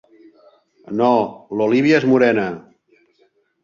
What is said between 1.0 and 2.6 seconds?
No, l'Olivia és morena.